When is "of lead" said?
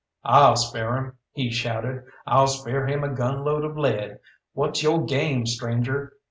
3.63-4.17